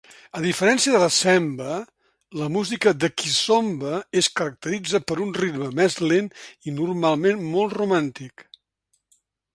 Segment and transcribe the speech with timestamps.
[0.37, 1.75] A diferència de la semba,
[2.39, 3.93] la música de kizomba
[4.23, 6.31] es caracteritza per un ritme més lent
[6.71, 8.49] i normalment molt romàntic.